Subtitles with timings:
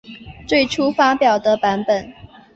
[0.47, 2.11] 最初发表的版本。